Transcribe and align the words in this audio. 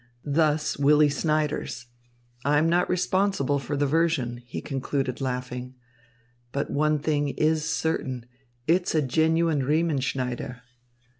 Thus, 0.25 0.79
Willy 0.79 1.09
Snyders. 1.09 1.85
I 2.43 2.57
am 2.57 2.67
not 2.67 2.89
responsible 2.89 3.59
for 3.59 3.77
the 3.77 3.85
version," 3.85 4.37
he 4.47 4.59
concluded 4.59 5.21
laughing. 5.21 5.75
"But 6.51 6.71
one 6.71 6.97
thing 6.97 7.27
is 7.29 7.69
certain, 7.69 8.25
it's 8.65 8.95
a 8.95 9.03
genuine 9.03 9.61
Riemenschneider." 9.61 10.61